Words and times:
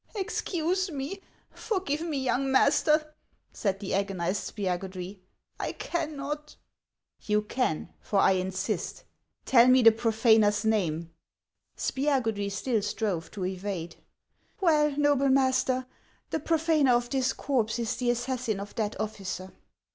"Excuse 0.15 0.89
me; 0.89 1.19
forgive 1.51 2.01
me, 2.01 2.17
young 2.17 2.51
master!" 2.51 3.13
said 3.61 3.79
the 3.79 3.93
agonized 3.93 4.41
Spiagudry." 4.41 5.19
I 5.67 5.73
cannot."" 5.73 6.55
You 7.27 7.43
can, 7.43 7.93
for 7.99 8.17
I 8.17 8.31
insist. 8.31 9.03
Tell 9.45 9.67
me 9.67 9.83
the 9.83 9.91
profaner's 9.91 10.65
name!" 10.65 11.13
Spiagudry 11.77 12.51
still 12.51 12.81
strove 12.81 13.29
to 13.29 13.45
evade." 13.45 13.97
Well, 14.59 14.89
noble 14.97 15.29
master, 15.29 15.85
the 16.31 16.39
profaiier 16.39 16.89
of 16.89 17.11
this 17.11 17.31
corpse 17.33 17.77
is 17.77 17.97
the 17.97 18.09
assassin 18.09 18.59
of 18.59 18.73
that 18.73 18.99
officer." 18.99 19.53